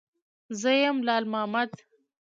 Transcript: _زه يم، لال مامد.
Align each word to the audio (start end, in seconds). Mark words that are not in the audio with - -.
_زه 0.61 0.71
يم، 0.83 0.97
لال 1.07 1.23
مامد. 1.31 1.69